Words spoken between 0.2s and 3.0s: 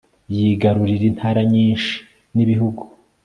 yigarurira intara nyinshin' ibihugu